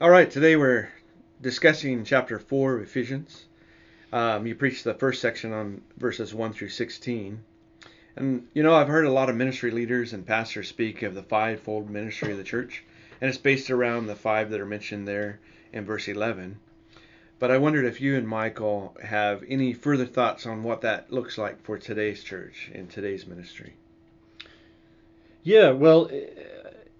[0.00, 0.90] All right, today we're
[1.42, 3.46] discussing chapter 4 of Ephesians.
[4.12, 7.40] Um, you preached the first section on verses 1 through 16.
[8.14, 11.24] And, you know, I've heard a lot of ministry leaders and pastors speak of the
[11.24, 12.84] fivefold ministry of the church,
[13.20, 15.40] and it's based around the five that are mentioned there
[15.72, 16.60] in verse 11.
[17.40, 21.36] But I wondered if you and Michael have any further thoughts on what that looks
[21.36, 23.74] like for today's church and today's ministry.
[25.42, 26.08] Yeah, well,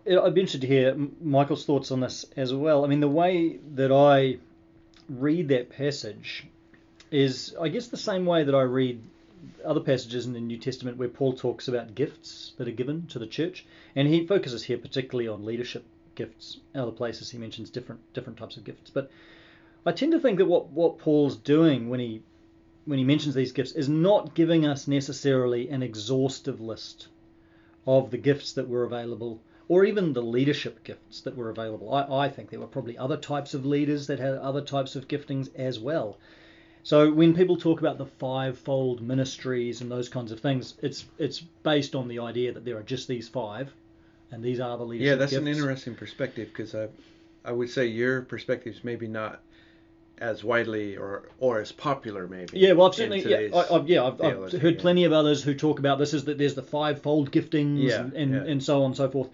[0.09, 2.85] I'd be interested to hear Michael's thoughts on this as well.
[2.85, 4.39] I mean, the way that I
[5.09, 6.47] read that passage
[7.11, 9.03] is, I guess, the same way that I read
[9.65, 13.19] other passages in the New Testament where Paul talks about gifts that are given to
[13.19, 15.85] the church, and he focuses here particularly on leadership
[16.15, 16.59] gifts.
[16.75, 19.11] In other places, he mentions different different types of gifts, but
[19.87, 22.23] I tend to think that what what Paul's doing when he
[22.85, 27.09] when he mentions these gifts is not giving us necessarily an exhaustive list
[27.87, 31.95] of the gifts that were available or even the leadership gifts that were available.
[31.95, 35.09] I, I think there were probably other types of leaders that had other types of
[35.09, 36.19] giftings as well.
[36.83, 41.41] So when people talk about the fivefold ministries and those kinds of things, it's it's
[41.41, 43.71] based on the idea that there are just these five,
[44.31, 45.11] and these are the leadership.
[45.11, 45.43] Yeah, that's gifts.
[45.43, 46.89] an interesting perspective because I,
[47.45, 49.41] I would say your perspective is maybe not
[50.21, 52.59] as widely or or as popular maybe.
[52.59, 54.81] Yeah, well, I've certainly yeah, I, I've, yeah, I've, I've heard yeah.
[54.81, 58.15] plenty of others who talk about this is that there's the fivefold giftings Yeah, and,
[58.15, 59.29] and, and so on and so forth.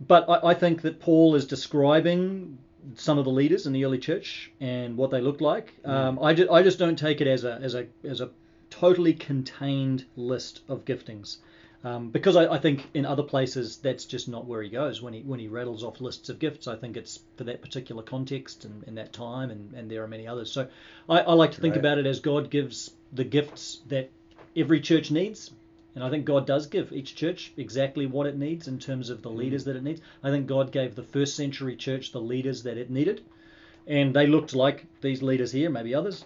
[0.00, 2.58] But I, I think that Paul is describing
[2.94, 5.74] some of the leaders in the early church and what they looked like.
[5.84, 5.90] Mm.
[5.90, 8.30] Um, I, just, I just don't take it as a as a as a
[8.70, 11.38] totally contained list of giftings.
[11.84, 15.12] Um, because I, I think in other places that's just not where he goes when
[15.14, 16.66] he when he rattles off lists of gifts.
[16.66, 20.08] I think it's for that particular context and, and that time, and, and there are
[20.08, 20.50] many others.
[20.50, 20.68] So
[21.08, 21.80] I, I like to think Right.
[21.80, 24.10] about it as God gives the gifts that
[24.56, 25.50] every church needs,
[25.96, 29.22] and I think God does give each church exactly what it needs in terms of
[29.22, 30.00] the leaders that it needs.
[30.22, 33.24] I think God gave the first century church the leaders that it needed,
[33.88, 36.24] and they looked like these leaders here, maybe others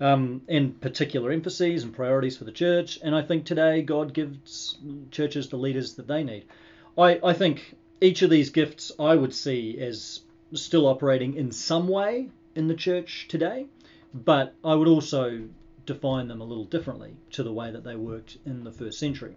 [0.00, 2.98] um, and particular emphases and priorities for the church.
[3.02, 4.76] And I think today God gives
[5.10, 6.44] churches the leaders that they need.
[6.98, 10.20] I, I think each of these gifts I would see as
[10.52, 13.66] still operating in some way in the church today,
[14.12, 15.44] but I would also
[15.86, 19.36] define them a little differently to the way that they worked in the first century.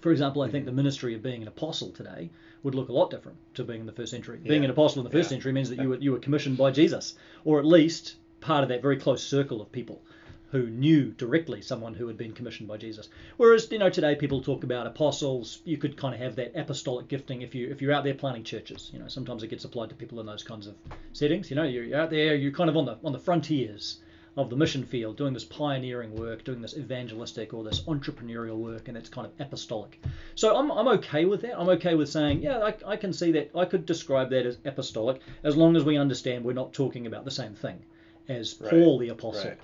[0.00, 0.76] For example, I think mm-hmm.
[0.76, 2.30] the ministry of being an apostle today
[2.62, 4.38] would look a lot different to being in the first century.
[4.42, 4.66] Being Yeah.
[4.66, 5.36] an apostle in the first Yeah.
[5.36, 8.68] century means that you were, you were commissioned by Jesus, or at least part of
[8.68, 10.02] that very close circle of people
[10.50, 13.08] who knew directly someone who had been commissioned by Jesus.
[13.36, 17.08] Whereas you know today people talk about apostles, you could kind of have that apostolic
[17.08, 18.90] gifting if you if you're out there planting churches.
[18.92, 20.74] You know sometimes it gets applied to people in those kinds of
[21.12, 21.50] settings.
[21.50, 23.98] You know you're, you're out there, you're kind of on the on the frontiers
[24.36, 28.88] of the mission field, doing this pioneering work, doing this evangelistic or this entrepreneurial work,
[28.88, 30.02] and it's kind of apostolic.
[30.34, 31.58] So I'm, I'm okay with that.
[31.58, 33.50] I'm okay with saying, yeah, I, I can see that.
[33.54, 37.24] I could describe that as apostolic as long as we understand we're not talking about
[37.24, 37.82] the same thing
[38.28, 39.50] as Right, Paul the apostle.
[39.50, 39.58] right.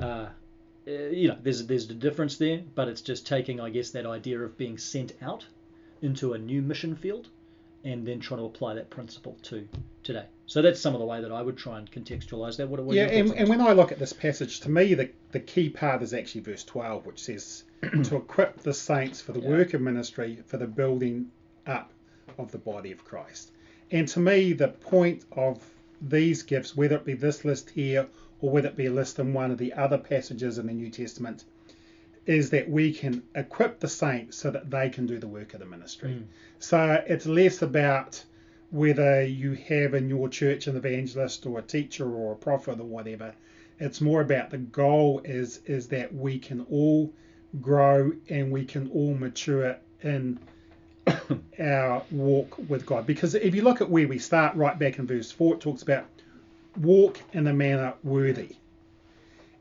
[0.00, 0.28] Uh,
[0.88, 4.06] uh, you know, there's there's a difference there, but it's just taking, I guess, that
[4.06, 5.46] idea of being sent out
[6.00, 7.28] into a new mission field,
[7.84, 9.68] and then trying to apply that principle to
[10.02, 10.24] today.
[10.48, 12.70] So that's some of the way that I would try and contextualize that.
[12.70, 15.40] What, what yeah, and, and when I look at this passage, to me, the, the
[15.40, 17.64] key part is actually verse 12, which says,
[18.04, 19.50] To equip the saints for the Yeah.
[19.50, 21.30] work of ministry, for the building
[21.66, 21.92] up
[22.38, 23.52] of the body of Christ.
[23.90, 25.62] And to me, the point of
[26.00, 28.06] these gifts, whether it be this list here
[28.40, 30.88] or whether it be a list in one of the other passages in the New
[30.88, 31.44] Testament,
[32.24, 35.60] is that we can equip the saints so that they can do the work of
[35.60, 36.12] the ministry.
[36.12, 36.24] Mm.
[36.58, 38.24] So it's less about
[38.70, 42.84] whether you have in your church an evangelist or a teacher or a prophet or
[42.84, 43.34] whatever.
[43.80, 47.12] It's more about the goal is is that we can all
[47.60, 50.38] grow and we can all mature in
[51.58, 53.06] our walk with God.
[53.06, 55.82] Because if you look at where we start right back in verse 4, it talks
[55.82, 56.04] about
[56.76, 58.56] walk in a manner worthy.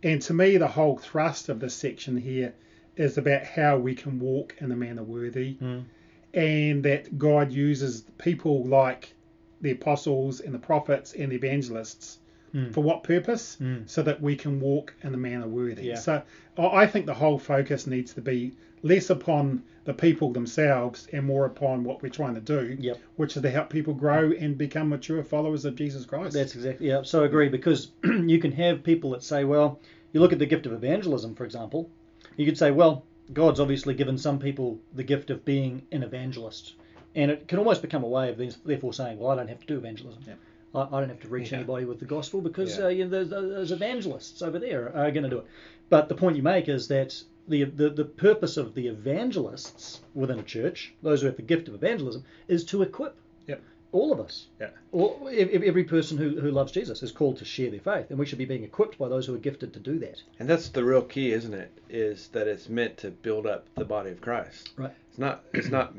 [0.04, 2.54] And to me, the whole thrust of this section here
[2.96, 5.84] is about how we can walk in a manner worthy Mm.
[6.34, 9.14] And that God uses people like
[9.62, 12.20] the apostles and the prophets and the evangelists
[12.54, 12.74] Mm.
[12.74, 13.58] for what purpose?
[13.60, 13.90] Mm.
[13.90, 15.88] So that we can walk in the manner worthy.
[15.88, 15.96] Yeah.
[15.96, 16.22] So
[16.58, 18.54] I think the whole focus needs to be
[18.84, 23.00] less upon the people themselves and more upon what we're trying to do, Yep.
[23.18, 26.36] which is to help people grow and become mature followers of Jesus Christ.
[26.36, 27.02] That's exactly yeah.
[27.04, 29.82] So I agree because you can have people that say, well,
[30.14, 31.90] you look at the gift of evangelism, for example.
[32.38, 33.04] You could say, well,
[33.34, 36.76] God's obviously given some people the gift of being an evangelist,
[37.16, 39.68] and it can almost become a way of therefore saying, well, I don't have to
[39.68, 40.24] do evangelism.
[40.28, 40.34] Yeah.
[40.76, 41.60] I, I don't have to reach Yeah.
[41.60, 42.86] anybody with the gospel because Yeah.
[42.86, 45.46] uh, you know, those, those evangelists over there are going to do it.
[45.90, 50.40] But the point you make is that the, the the purpose of the evangelists within
[50.40, 53.16] a church, those who have the gift of evangelism, is to equip
[53.48, 53.62] Yep.
[53.98, 54.48] All of us.
[54.62, 54.70] Yeah.
[54.92, 58.08] All, ev- ev- every person who, who loves Jesus is called to share their faith,
[58.10, 60.22] and we should be being equipped by those who are gifted to do that.
[60.40, 61.72] And that's the real key, isn't it?
[61.90, 64.70] Is that it's meant to build up the body of Christ.
[64.78, 64.94] Right.
[65.10, 65.44] It's not.
[65.54, 65.94] It's not.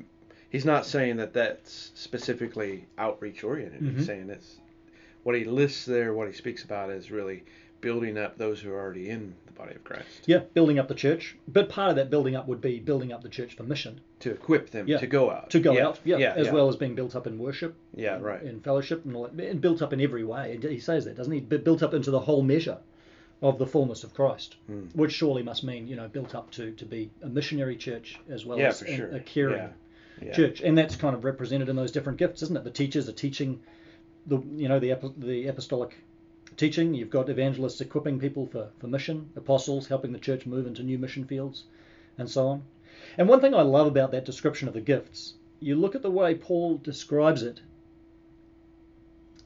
[0.51, 3.81] He's not saying that that's specifically outreach oriented.
[3.83, 3.97] Mhm.
[3.97, 4.57] He's saying it's
[5.25, 6.15] what he lists there.
[6.15, 7.43] What he speaks about is really
[7.81, 10.95] building up those who are already in the body of Christ Yeah, building up the
[10.95, 11.37] church.
[11.47, 14.31] But part of that building up would be building up the church for mission, to
[14.33, 14.99] equip them Yeah.
[14.99, 15.51] to go out.
[15.51, 15.87] to go yeah.
[15.87, 18.43] out, yeah, yeah, as well as being built up in worship, Yeah, right.
[18.43, 20.59] in fellowship, and all that, and built up in every way.
[20.61, 21.41] He says that, doesn't he?
[21.41, 22.79] Bu- Built up into the whole measure
[23.41, 24.87] of the fullness of Christ, Hmm.
[24.95, 28.45] which surely must mean, you know, built up to, to be a missionary church as
[28.45, 29.09] well as an- sure.
[29.15, 29.71] a caring
[30.35, 32.65] church, and that's kind of represented in those different gifts, isn't it?
[32.65, 33.61] The teachers are teaching
[34.27, 35.95] the you know the the apostolic
[36.57, 36.95] teaching.
[36.95, 40.99] You've got evangelists equipping people for for mission, apostles helping the church move into new
[40.99, 41.65] mission fields,
[42.17, 42.63] and so on.
[43.17, 46.11] And one thing I love about that description of the gifts, you look at the
[46.11, 47.61] way Paul describes it.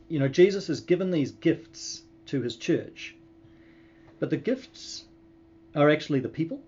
[0.08, 3.14] You know, Jesus has given these gifts to his church,
[4.18, 5.04] but the gifts
[5.74, 6.60] are actually the people.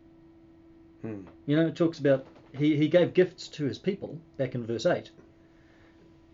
[1.02, 1.22] Hmm.
[1.46, 2.26] You know, it talks about
[2.56, 5.10] he, he gave gifts to his people back in verse 8.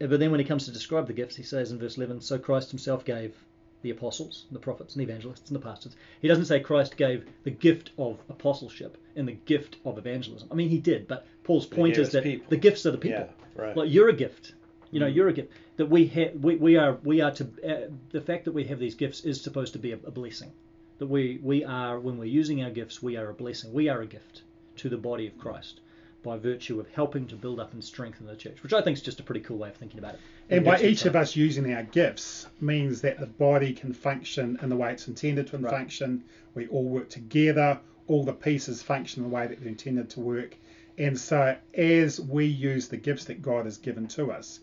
[0.00, 2.20] Uh, But then when he comes to describe the gifts, he says in verse 11,
[2.20, 3.35] So Christ himself gave
[3.82, 5.97] the apostles, the prophets, and the evangelists, and the pastors.
[6.21, 10.49] He doesn't say Christ gave the gift of apostleship and the gift of evangelism.
[10.50, 12.47] I mean, he did, but Paul's point is that people.
[12.50, 13.29] the gifts are the people.
[13.56, 13.77] Yeah, right.
[13.77, 14.55] Like you're a gift.
[14.91, 15.15] You know, Mm.
[15.15, 16.35] you're a gift that we have.
[16.35, 16.99] We, we are.
[17.05, 17.44] We are to.
[17.65, 20.50] Uh, the fact that we have these gifts is supposed to be a, a blessing.
[20.99, 23.73] That we we are when we're using our gifts, we are a blessing.
[23.73, 24.43] We are a gift
[24.79, 25.81] to the body of Christ
[26.23, 29.03] by virtue of helping to build up and strengthen the church, which I think is
[29.03, 30.21] just a pretty cool way of thinking about it.
[30.51, 34.69] And by each of us using our gifts means that the body can function in
[34.69, 35.71] the way it's intended to Right.
[35.71, 36.25] function.
[36.55, 37.81] We all work together.
[38.07, 40.57] All the pieces function the way that they're intended to work.
[40.99, 44.61] And so, as we use the gifts that God has given to us,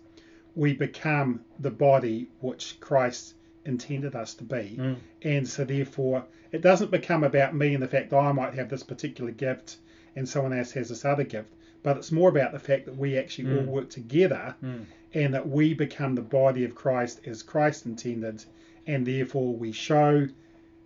[0.55, 4.77] we become the body which Christ intended us to be.
[4.77, 4.95] Mm.
[5.23, 8.69] And so, therefore, it doesn't become about me and the fact that I might have
[8.69, 9.77] this particular gift
[10.17, 11.53] and someone else has this other gift,
[11.83, 13.67] but it's more about the fact that we actually all Mm.
[13.67, 14.85] work together Mm.
[15.13, 18.43] and that we become the body of Christ as Christ intended,
[18.87, 20.27] and therefore we show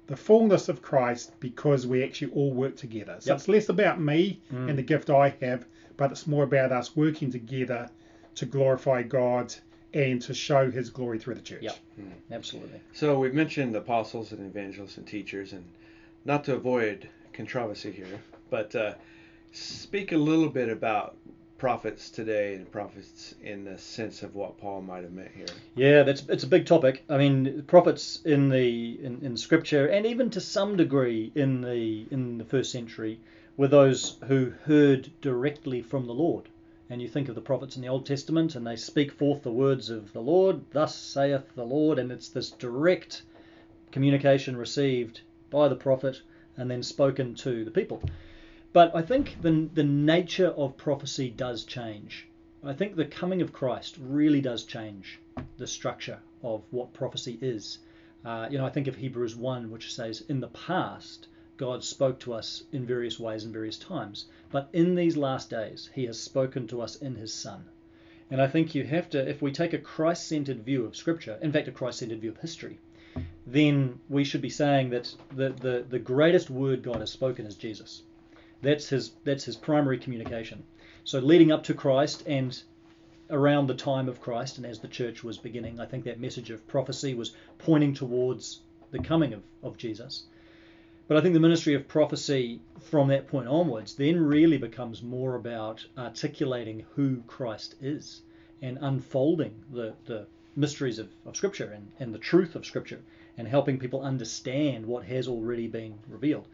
[0.07, 3.15] the fullness of Christ because we actually all work together.
[3.19, 3.37] So Yep.
[3.37, 4.69] it's less about me Mm.
[4.69, 7.89] and the gift I have, but it's more about us working together
[8.35, 9.55] to glorify God
[9.93, 11.63] and to show His glory through the church.
[11.63, 11.75] Yep.
[12.31, 12.79] Absolutely.
[12.91, 15.63] So we've mentioned apostles and evangelists and teachers, and
[16.25, 18.19] not to avoid controversy here,
[18.49, 18.93] but uh,
[19.51, 21.17] speak a little bit about
[21.57, 25.45] prophets today and prophets in the sense of what Paul might have meant here.
[25.75, 27.03] Yeah, that's it's a big topic.
[27.07, 32.07] I mean, prophets in the in, in Scripture, and even to some degree in the
[32.09, 33.19] in the first century,
[33.57, 36.49] were those who heard directly from the Lord.
[36.89, 39.51] And you think of the prophets in the Old Testament, and they speak forth the
[39.51, 40.61] words of the Lord.
[40.71, 43.21] Thus saith the Lord, and it's this direct
[43.91, 45.21] communication received
[45.51, 46.21] by the prophet
[46.57, 48.01] and then spoken to the people.
[48.73, 52.27] But I think the the nature of prophecy does change.
[52.63, 55.19] I think the coming of Christ really does change
[55.57, 57.79] the structure of what prophecy is.
[58.23, 61.27] Uh, you know, I think of Hebrews 1, which says, In the past,
[61.57, 65.89] God spoke to us in various ways and various times, but in these last days,
[65.93, 67.65] He has spoken to us in His Son.
[68.29, 71.37] And I think you have to, if we take a Christ centered view of Scripture,
[71.41, 72.79] in fact, a Christ centered view of history,
[73.45, 77.55] then we should be saying that the, the, the greatest word God has spoken is
[77.55, 78.03] Jesus.
[78.61, 80.63] That's his that's his primary communication.
[81.03, 82.61] So leading up to Christ and
[83.29, 86.51] around the time of Christ and as the church was beginning, I think that message
[86.51, 88.59] of prophecy was pointing towards
[88.91, 90.23] the coming of, of Jesus.
[91.07, 95.35] But I think the ministry of prophecy from that point onwards then really becomes more
[95.35, 98.21] about articulating who Christ is
[98.61, 103.01] and unfolding the, the mysteries of, of Scripture and, and the truth of Scripture
[103.37, 106.47] and helping people understand what has already been revealed.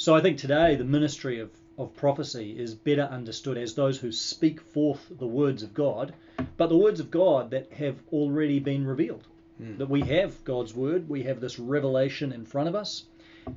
[0.00, 4.12] So I think today the ministry of, of prophecy is better understood as those who
[4.12, 6.14] speak forth the words of God,
[6.56, 9.26] but the words of God that have already been revealed.
[9.56, 9.76] Hmm.
[9.78, 13.06] That we have God's word, we have this revelation in front of us,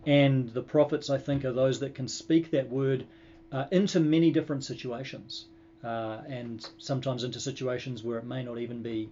[0.07, 3.05] and the prophets, I think, are those that can speak that word
[3.51, 5.45] uh, into many different situations,
[5.83, 9.09] uh, and sometimes into situations where it may not even be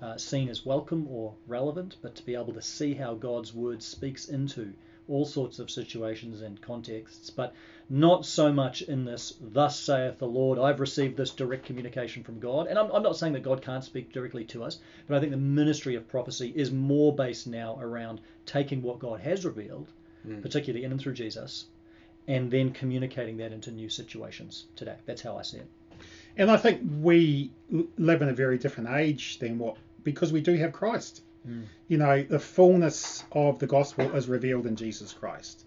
[0.00, 3.82] uh, seen as welcome or relevant, but to be able to see how God's word
[3.82, 4.72] speaks into
[5.08, 7.54] all sorts of situations and contexts, but
[7.90, 12.38] not so much in this, thus saith the Lord, I've received this direct communication from
[12.38, 12.66] God.
[12.68, 15.32] And I'm, I'm not saying that God can't speak directly to us, but I think
[15.32, 19.88] the ministry of prophecy is more based now around taking what God has revealed,
[20.26, 20.40] Mm.
[20.40, 21.66] particularly in and through Jesus,
[22.28, 24.94] and then communicating that into new situations today.
[25.04, 25.66] That's how I see it.
[26.36, 27.50] And I think we
[27.98, 31.22] live in a very different age than what because we do have Christ.
[31.48, 31.64] Mm.
[31.88, 35.64] You know, the fullness of the gospel is revealed in Jesus Christ.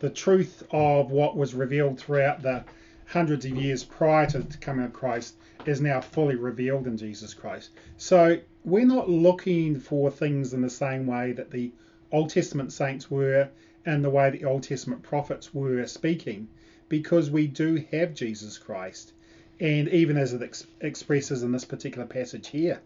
[0.00, 2.64] The truth of what was revealed throughout the
[3.06, 5.34] hundreds of years prior to the coming of Christ
[5.66, 7.70] is now fully revealed in Jesus Christ.
[7.98, 11.72] So we're not looking for things in the same way that the
[12.12, 13.48] Old Testament saints were
[13.84, 16.48] and the way the Old Testament prophets were speaking,
[16.88, 19.12] because we do have Jesus Christ.
[19.58, 22.80] And even as it ex- expresses in this particular passage here,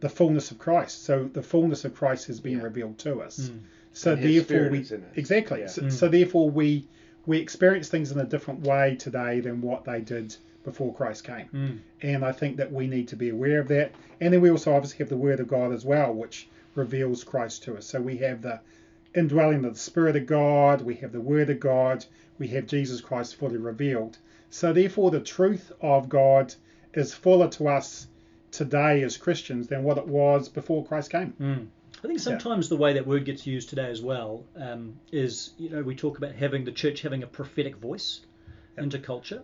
[0.00, 1.04] the fullness of Christ.
[1.04, 2.64] So the fullness of Christ has been Yeah.
[2.64, 3.48] revealed to us.
[3.48, 3.60] Mm.
[3.92, 5.10] So And therefore we is in us.
[5.16, 5.60] exactly.
[5.60, 5.66] Yeah.
[5.68, 5.92] So, Mm.
[5.92, 6.86] so therefore we
[7.26, 11.48] we experience things in a different way today than what they did before Christ came.
[11.52, 11.78] Mm.
[12.02, 13.90] And I think that we need to be aware of that.
[14.20, 17.64] And then we also obviously have the Word of God as well, which reveals Christ
[17.64, 17.84] to us.
[17.86, 18.60] So we have the
[19.12, 22.04] indwelling of the Spirit of God, we have the Word of God,
[22.38, 24.18] we have Jesus Christ fully revealed.
[24.50, 26.54] So therefore, the truth of God
[26.94, 28.06] is fuller to us
[28.56, 31.34] today as Christians than what it was before Christ came.
[31.38, 31.66] Mm.
[32.02, 35.68] I think sometimes the way that word gets used today as well um, is, you
[35.68, 38.20] know, we talk about having the church having a prophetic voice
[38.78, 39.42] into culture.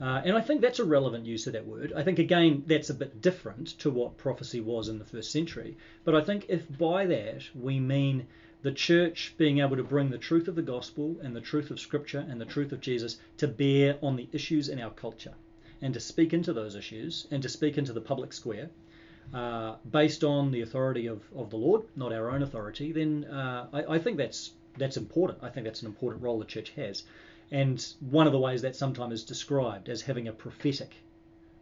[0.00, 1.92] Uh, and I think that's a relevant use of that word.
[1.96, 5.76] I think, again, that's a bit different to what prophecy was in the first century.
[6.04, 8.26] But I think if by that we mean
[8.62, 11.78] the church being able to bring the truth of the gospel and the truth of
[11.80, 15.34] scripture and the truth of Jesus to bear on the issues in our culture
[15.82, 18.70] and to speak into those issues and to speak into the public square
[19.32, 23.66] uh, based on the authority of, of the Lord, not our own authority, then uh,
[23.72, 25.38] I, I think that's that's important.
[25.42, 27.04] I think that's an important role the church has.
[27.50, 30.94] And one of the ways that sometimes is described as having a prophetic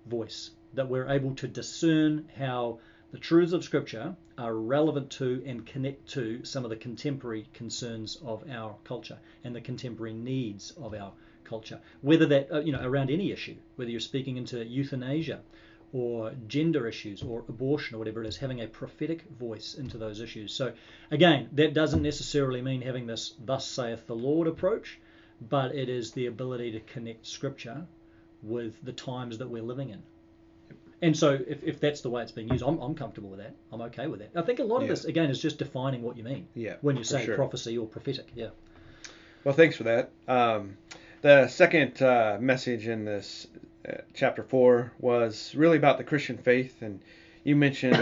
[0.07, 2.79] voice, that we're able to discern how
[3.13, 8.17] the truths of Scripture are relevant to and connect to some of the contemporary concerns
[8.25, 11.13] of our culture and the contemporary needs of our
[11.45, 11.79] culture.
[12.01, 15.41] Whether that, uh, you know, around any issue, whether you're speaking into euthanasia
[15.93, 20.23] or gender issues or abortion or whatever it is, having a prophetic voice into those
[20.23, 20.55] issues.
[20.55, 20.73] So,
[21.11, 24.99] again, that doesn't necessarily mean having this thus saith the Lord approach,
[25.51, 27.87] but it is the ability to connect Scripture
[28.43, 30.03] with the times that we're living in.
[31.03, 33.55] And so, if, if that's the way it's being used, I'm, I'm comfortable with that.
[33.73, 34.31] I'm okay with that.
[34.37, 34.89] I think a lot of Yeah.
[34.91, 37.35] this, again, is just defining what you mean Yeah, when you for say sure.
[37.35, 38.29] prophecy or prophetic.
[38.37, 38.51] Yeah.
[39.43, 40.11] Well, thanks for that.
[40.29, 40.77] Um,
[41.23, 43.49] the second uh, message in this
[43.89, 47.01] uh, chapter four was really about the Christian faith, and
[47.43, 48.01] you mentioned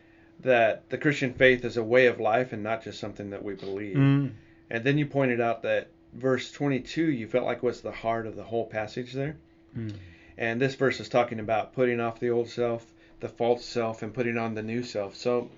[0.40, 3.54] that the Christian faith is a way of life and not just something that we
[3.54, 3.96] believe.
[3.96, 4.32] Mm.
[4.70, 8.36] And then you pointed out that verse 22 you felt like was the heart of
[8.36, 9.36] the whole passage there.
[9.76, 9.94] Mm.
[10.38, 12.86] And this verse is talking about putting off the old self,
[13.20, 15.16] the false self, and putting on the new self.
[15.16, 15.50] So,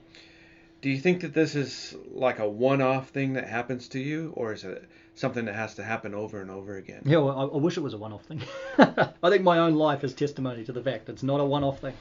[0.81, 4.33] do you think that this is like a one off thing that happens to you,
[4.37, 7.03] or is it something that has to happen over and over again?
[7.05, 8.43] Yeah, well, I, I wish it was a one-off thing.
[8.79, 11.81] I think my own life is testimony to the fact that it's not a one-off
[11.81, 11.95] thing.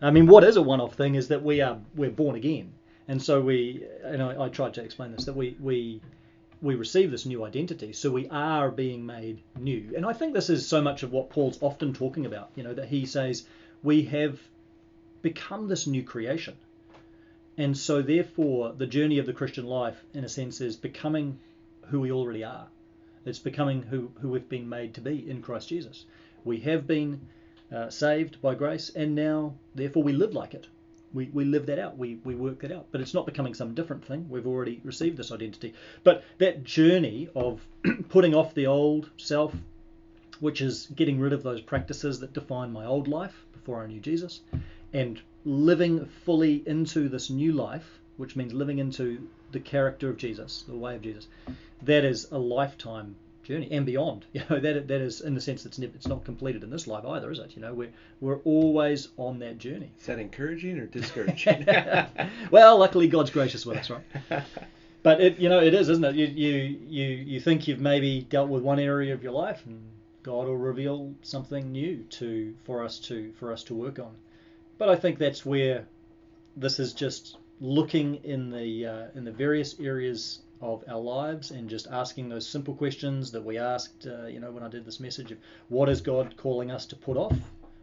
[0.00, 2.72] I mean, what is a one-off thing is that we are we're born again,
[3.08, 6.00] and so we, and I, I tried to explain this that we we
[6.62, 9.92] we receive this new identity, so we are being made new.
[9.94, 12.50] And I think this is so much of what Paul's often talking about.
[12.54, 13.46] You know, that he says
[13.82, 14.40] we have
[15.22, 16.54] become this new creation.
[17.58, 21.38] And so, therefore, the journey of the Christian life, in a sense, is becoming
[21.86, 22.68] who we already are.
[23.24, 26.04] It's becoming who, who we've been made to be in Christ Jesus.
[26.44, 27.20] We have been
[27.74, 30.66] uh, saved by grace, and now, therefore, we live like it.
[31.16, 31.96] We, we live that out.
[31.96, 32.88] We, we work that out.
[32.92, 34.26] But it's not becoming some different thing.
[34.28, 35.72] We've already received this identity.
[36.04, 37.66] But that journey of
[38.10, 39.54] putting off the old self,
[40.40, 43.98] which is getting rid of those practices that define my old life before I knew
[43.98, 44.42] Jesus,
[44.92, 50.64] and living fully into this new life, which means living into the character of Jesus,
[50.68, 51.28] the way of Jesus,
[51.80, 54.26] that is a lifetime journey and beyond.
[54.32, 57.04] You know that that is in the sense that's it's not completed in this life
[57.06, 57.52] either, is it?
[57.56, 59.90] You know we're we're always on that journey.
[59.98, 61.64] Is that encouraging or discouraging?
[62.50, 64.02] well, luckily God's gracious with us, right?
[65.02, 66.16] But it, you know, it is, isn't it?
[66.16, 69.80] You, you, you, you think you've maybe dealt with one area of your life, and
[70.24, 74.16] God will reveal something new to for us to for us to work on.
[74.78, 75.86] But I think that's where
[76.56, 81.68] this is just looking in the uh, in the various areas of our lives and
[81.68, 85.00] just asking those simple questions that we asked, uh, you know, when I did this
[85.00, 87.36] message of what is God calling us to put off?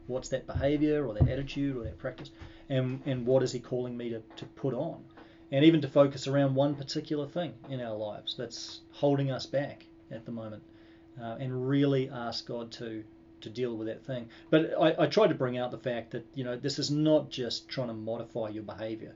[0.08, 2.32] What's that behavior or that attitude or that practice?
[2.70, 5.04] And, and what is He calling me to, to put on?
[5.52, 9.86] And even to focus around one particular thing in our lives that's holding us back
[10.12, 10.64] at the moment
[11.22, 13.04] uh, and really ask God to
[13.42, 14.30] to deal with that thing.
[14.50, 17.30] But I, I tried to bring out the fact that you know this is not
[17.30, 19.16] just trying to modify your behavior.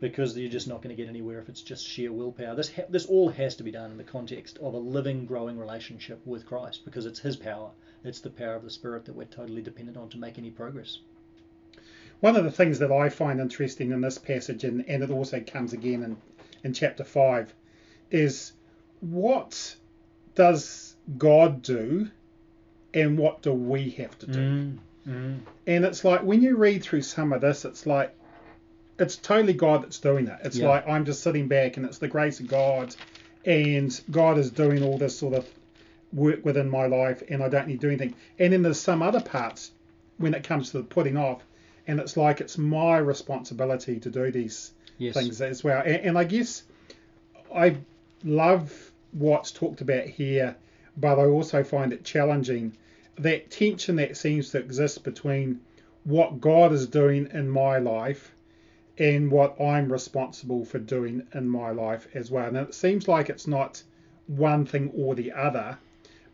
[0.00, 2.54] Because you're just not going to get anywhere if it's just sheer willpower.
[2.54, 5.58] This ha- this all has to be done in the context of a living, growing
[5.58, 7.70] relationship with Christ because it's His power.
[8.04, 10.98] It's the power of the Spirit that we're totally dependent on to make any progress.
[12.20, 15.40] One of the things that I find interesting in this passage, and, and it also
[15.40, 16.16] comes again in,
[16.62, 17.52] in chapter 5,
[18.10, 18.52] is
[19.00, 19.76] what
[20.34, 22.08] does God do
[22.94, 24.38] and what do we have to do?
[24.38, 28.14] Mm, mm, And it's like when you read through some of this, it's like
[28.98, 30.40] it's totally God that's doing that.
[30.44, 30.68] It's Yeah.
[30.68, 32.94] like I'm just sitting back and it's the grace of God,
[33.44, 35.46] and God is doing all this sort of
[36.12, 38.14] work within my life, and I don't need to do anything.
[38.38, 39.72] And then there's some other parts
[40.18, 41.42] when it comes to the putting off,
[41.86, 45.14] and it's like it's my responsibility to do these yes.
[45.14, 45.82] things as well.
[45.84, 46.62] And, and I guess
[47.54, 47.76] I
[48.22, 50.56] love what's talked about here,
[50.96, 52.76] but I also find it challenging
[53.16, 55.60] that tension that seems to exist between
[56.04, 58.33] what God is doing in my life
[58.98, 62.46] and what I'm responsible for doing in my life as well.
[62.46, 63.82] And it seems like it's not
[64.26, 65.78] one thing or the other,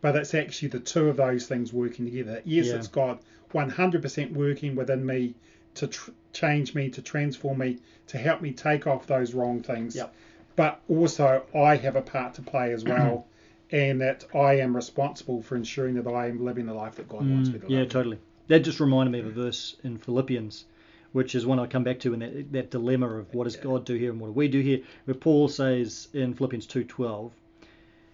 [0.01, 2.41] but it's actually the two of those things working together.
[2.45, 2.75] Yes, Yeah.
[2.75, 3.19] it's God
[3.53, 5.33] 100% working within me
[5.75, 7.77] to tr- change me, to transform me,
[8.07, 9.95] to help me take off those wrong things.
[9.95, 10.13] Yep.
[10.55, 13.25] But also, I have a part to play as well,
[13.71, 17.29] and that I am responsible for ensuring that I am living the life that God
[17.29, 18.19] wants me to Mm, yeah, totally.
[18.47, 20.65] That just reminded me of a verse in Philippians,
[21.11, 23.85] which is one I come back to in that, that dilemma of what does God
[23.85, 27.31] do here and what do we do here, where Paul says in Philippians 2:12,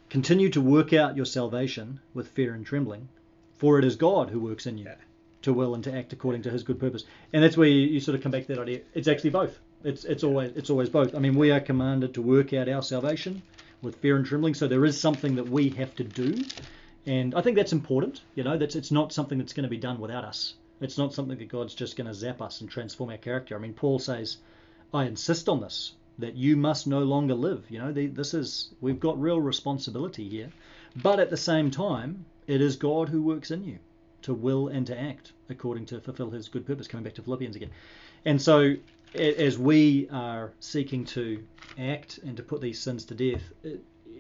[0.09, 3.07] "Continue to work out your salvation with fear and trembling,
[3.57, 4.95] for it is God who works in you Yeah.
[5.43, 7.99] to will and to act according to His good purpose." And that's where you, you
[7.99, 8.81] sort of come back to that idea.
[8.93, 9.59] It's actually both.
[9.83, 11.13] It's it's always it's always both.
[11.13, 13.41] I mean, we are commanded to work out our salvation
[13.83, 16.43] with fear and trembling, so there is something that we have to do.
[17.05, 18.21] And I think that's important.
[18.35, 20.55] You know, that's it's not something that's going to be done without us.
[20.79, 23.55] It's not something that God's just going to zap us and transform our character.
[23.55, 24.37] I mean, Paul says,
[24.93, 28.99] "I insist on this that you must no longer live." You know, this is we've
[28.99, 30.51] got real responsibility here,
[30.95, 33.79] but at the same time, it is God who works in you
[34.21, 36.87] to will and to act according to fulfill His good purpose.
[36.87, 37.71] Coming back to Philippians again,
[38.25, 38.75] and so
[39.15, 41.43] as we are seeking to
[41.77, 43.51] act and to put these sins to death,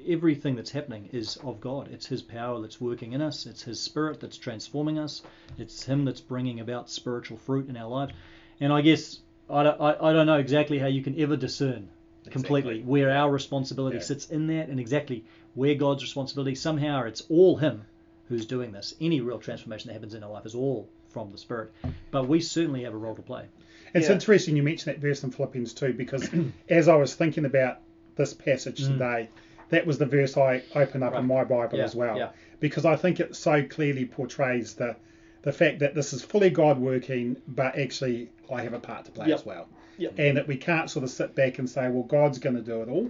[0.07, 1.89] everything that's happening is of God.
[1.91, 3.45] It's His power that's working in us.
[3.45, 5.21] It's His Spirit that's transforming us.
[5.57, 8.13] It's Him that's bringing about spiritual fruit in our lives.
[8.59, 11.89] And I guess I don't, I, I don't know exactly how you can ever discern
[12.29, 12.91] completely Exactly.
[12.91, 14.03] where our responsibility Yeah.
[14.03, 16.55] sits in that and exactly where God's responsibility.
[16.55, 17.83] Somehow it's all Him
[18.27, 18.93] who's doing this.
[18.99, 21.71] Any real transformation that happens in our life is all from the Spirit.
[22.11, 23.45] But we certainly have a role to play.
[23.93, 24.13] It's Yeah.
[24.15, 26.29] interesting you mentioned that verse in Philippians 2 because
[26.69, 27.79] as I was thinking about
[28.17, 28.87] this passage Mm.
[28.93, 29.29] today,
[29.69, 31.19] that was the verse I opened up Right.
[31.21, 32.17] in my Bible Yeah, as well.
[32.17, 32.29] yeah.
[32.59, 34.95] Because I think it so clearly portrays the
[35.43, 39.11] the fact that this is fully God working, but actually I have a part to
[39.11, 39.39] play Yep.
[39.39, 39.69] as well.
[39.97, 40.13] Yep.
[40.17, 42.81] And that we can't sort of sit back and say, well, God's going to do
[42.81, 43.09] it all,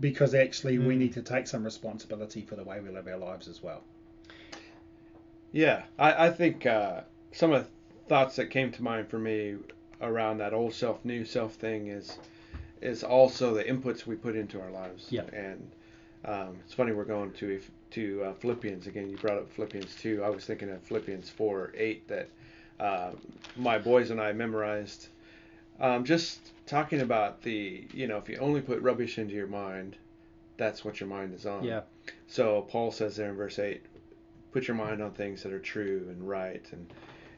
[0.00, 0.98] because actually we Mm.
[0.98, 3.82] need to take some responsibility for the way we live our lives as well.
[5.52, 7.02] Yeah, I, I think uh,
[7.32, 7.70] some of the
[8.08, 9.54] thoughts that came to mind for me
[10.02, 12.18] around that old self, new self thing is
[12.80, 15.06] is also the inputs we put into our lives.
[15.10, 15.22] Yeah.
[15.32, 15.70] And
[16.24, 17.60] um, it's funny we're going to
[17.92, 19.10] to uh, Philippians again.
[19.10, 20.22] You brought up Philippians two.
[20.24, 22.28] I was thinking of Philippians four eight that
[22.80, 23.12] uh,
[23.56, 25.08] my boys and I memorized.
[25.80, 29.96] Um, just talking about the you know if you only put rubbish into your mind,
[30.56, 31.64] that's what your mind is on.
[31.64, 31.82] Yeah.
[32.26, 33.82] So Paul says there in verse 8,
[34.52, 36.86] put your mind on things that are true and right and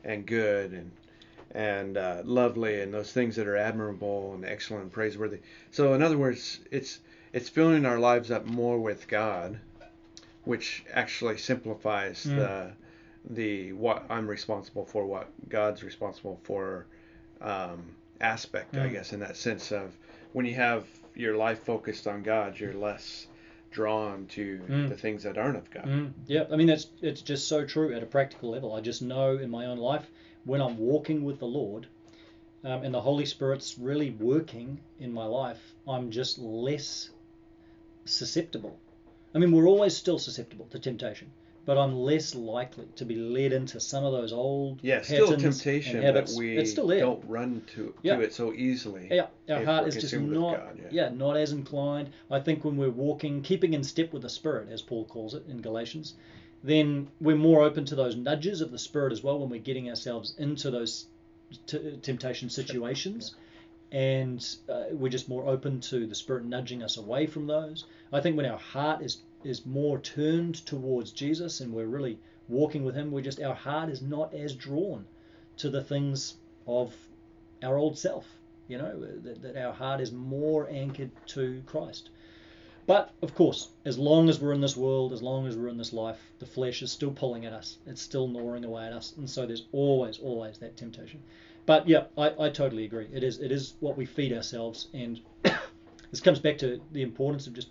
[0.05, 0.91] and good and
[1.53, 5.39] and uh, lovely and those things that are admirable and excellent and praiseworthy.
[5.71, 7.01] So in other words, it's
[7.33, 9.59] it's filling our lives up more with God,
[10.45, 12.37] which actually simplifies Mm.
[12.37, 12.73] the
[13.31, 16.87] the what I'm responsible for, what God's responsible for
[17.41, 18.93] um, aspect, I Mm.
[18.93, 19.97] guess, in that sense of
[20.33, 23.27] when you have your life focused on God, you're less
[23.81, 24.89] drawn to Mm.
[24.89, 25.85] the things that aren't of God.
[25.85, 28.73] Mm, yeah, I mean that's it's just so true at a practical level.
[28.73, 30.07] I just know in my own life
[30.47, 31.87] when I'm walking with the Lord,
[32.65, 37.11] um, and the Holy Spirit's really working in my life, I'm just less
[38.07, 38.79] susceptible.
[39.35, 41.31] I mean, we're always still susceptible to temptation,
[41.67, 46.01] but I'm less likely to be led into some of those old Yeah, still temptation,
[46.01, 47.01] but we it's still there.
[47.01, 49.09] don't run to, to it so easily.
[49.11, 50.89] Yeah, our heart is just not, God, yeah.
[50.91, 51.09] yeah.
[51.09, 52.11] not as inclined.
[52.31, 55.45] I think when we're walking, keeping in step with the Spirit, as Paul calls it
[55.49, 56.15] in Galatians,
[56.63, 59.89] then we're more open to those nudges of the Spirit as well when we're getting
[59.89, 61.07] ourselves into those
[61.67, 63.35] t- temptation situations.
[63.91, 67.87] And uh, we're just more open to the Spirit nudging us away from those.
[68.13, 72.85] I think when our heart is is more turned towards Jesus and we're really walking
[72.85, 75.07] with Him, we're just our heart is not as drawn
[75.57, 76.35] to the things
[76.67, 76.95] of
[77.63, 78.27] our old self
[78.69, 82.11] You know that, that our heart is more anchored to Christ.
[82.87, 85.77] But of course, as long as we're in this world, as long as we're in
[85.77, 87.79] this life, the flesh is still pulling at us.
[87.87, 91.23] It's still gnawing away at us, and so there's always, always that temptation.
[91.67, 93.09] But yeah, I, I totally agree.
[93.13, 97.49] It is it is what we feed ourselves, and this comes back to the importance
[97.49, 97.69] of just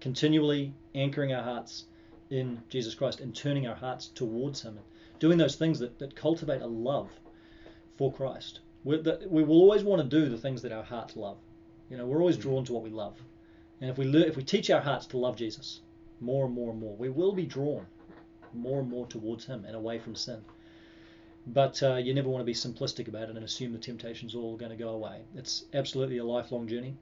[0.00, 1.86] continually anchoring our hearts
[2.30, 4.86] in Jesus Christ and turning our hearts towards Him and
[5.18, 7.10] doing those things that, that cultivate a love
[7.96, 8.60] for Christ.
[8.84, 11.38] We're, that we will always want to do the things that our hearts love.
[11.90, 13.16] You know, we're always drawn to what we love.
[13.80, 15.80] And if we learn, if we teach our hearts to love Jesus
[16.20, 17.86] more and more and more, we will be drawn
[18.54, 20.40] more and more towards Him and away from sin.
[21.46, 24.56] But uh, you never want to be simplistic about it and assume the temptation's all
[24.56, 25.22] going to go away.
[25.34, 26.96] It's absolutely a lifelong journey.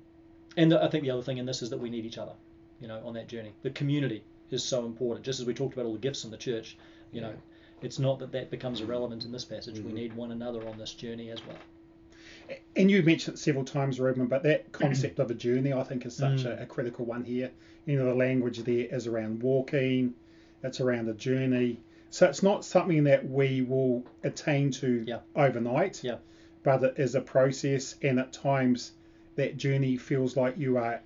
[0.56, 2.32] And I think the other thing in this is that we need each other,
[2.81, 3.53] you know, on that journey.
[3.62, 5.25] The community is so important.
[5.25, 6.77] Just as we talked about all the gifts in the church,
[7.12, 7.33] you know,
[7.83, 9.79] it's not that that becomes irrelevant in this passage.
[9.81, 11.59] We need one another on this journey as well.
[12.77, 16.07] And you mentioned it several times, Ruben, but that concept of a journey, I think,
[16.07, 16.59] is such Mm.
[16.59, 17.51] a, a critical one here.
[17.87, 20.15] You know, the language there is around walking,
[20.62, 21.81] it's around a journey.
[22.11, 25.21] So it's not something that we will attain to Yeah.
[25.35, 26.19] overnight, Yeah.
[26.62, 28.93] but it is a process, and at times
[29.35, 31.01] that journey feels like you are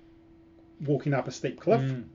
[0.85, 1.81] walking up a steep cliff.
[1.81, 2.05] Mm.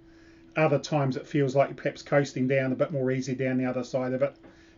[0.57, 3.66] Other times it feels like you're perhaps coasting down a bit more easy down the
[3.66, 4.35] other side of it.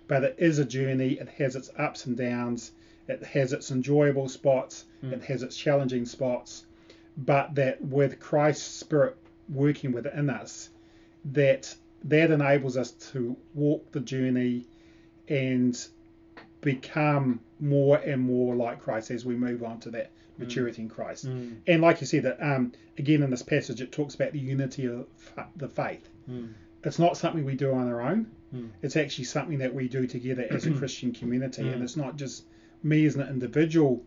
[0.06, 1.12] But it is a journey.
[1.12, 2.72] It has its ups and downs.
[3.06, 4.84] It has its enjoyable spots.
[5.04, 5.12] Mm.
[5.12, 6.66] It has its challenging spots.
[7.16, 9.16] But that with Christ's Spirit
[9.48, 10.70] working within us,
[11.32, 11.74] that
[12.04, 14.66] that enables us to walk the journey
[15.28, 15.86] and
[16.60, 21.26] become more and more like Christ as we move on to that maturity in Christ.
[21.26, 21.56] Mm.
[21.66, 24.86] And like you said, that um, again in this passage, it talks about the unity
[24.86, 25.06] of
[25.56, 26.08] the faith.
[26.30, 26.52] Mm.
[26.84, 28.30] It's not something we do on our own.
[28.54, 28.70] Mm.
[28.82, 31.74] It's actually something that we do together as a Christian community, Mm.
[31.74, 32.44] and it's not just
[32.82, 34.02] me as an individual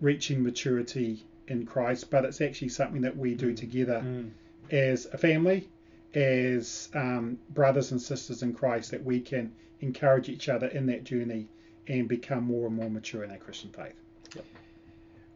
[0.00, 4.30] reaching maturity in Christ, but it's actually something that we do together Mm.
[4.70, 5.68] as a family,
[6.14, 11.04] as um, brothers and sisters in Christ, that we can encourage each other in that
[11.04, 11.48] journey
[11.86, 13.94] and become more and more mature in our Christian faith.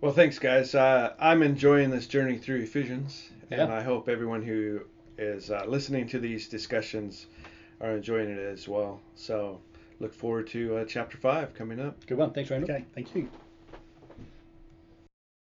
[0.02, 0.74] Well, thanks, guys.
[0.74, 3.72] Uh, I'm enjoying this journey through Ephesians, and Yeah.
[3.72, 4.80] I hope everyone who
[5.16, 7.28] is uh, listening to these discussions
[7.80, 9.00] are enjoying it as well.
[9.14, 9.60] So,
[10.00, 12.04] look forward to uh, chapter five coming up.
[12.04, 12.32] Good one.
[12.32, 12.74] Thanks, Randall.
[12.74, 13.30] Okay, thank you.